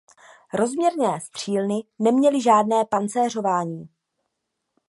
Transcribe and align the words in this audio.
Rozměrné 0.53 1.21
střílny 1.21 1.83
neměly 1.99 2.41
žádné 2.41 2.85
pancéřování. 2.85 3.89